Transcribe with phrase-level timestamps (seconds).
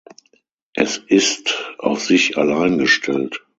[0.73, 3.39] Es ist auf sich allein gestellt.